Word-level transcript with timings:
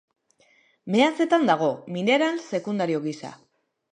Meatzetan 0.95 1.45
dago, 1.51 1.69
mineral 1.97 2.41
sekundario 2.47 3.03
gisa. 3.07 3.33